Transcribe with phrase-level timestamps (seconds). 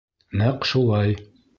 [0.41, 1.15] Нәҡ шулай